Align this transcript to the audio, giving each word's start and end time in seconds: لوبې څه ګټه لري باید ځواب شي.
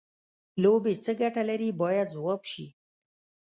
لوبې 0.61 0.93
څه 1.03 1.11
ګټه 1.21 1.41
لري 1.49 1.69
باید 1.81 2.07
ځواب 2.15 2.41
شي. 2.51 2.65